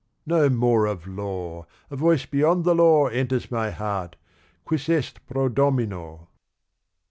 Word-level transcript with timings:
No 0.25 0.49
more 0.49 0.87
of 0.87 1.05
law; 1.05 1.67
a 1.91 1.95
voice 1.95 2.25
beyond 2.25 2.63
the 2.63 2.73
law 2.73 3.05
Enters 3.05 3.51
my 3.51 3.69
heart, 3.69 4.15
Quis 4.65 4.89
est 4.89 5.19
pro 5.27 5.47
Domino? 5.47 6.27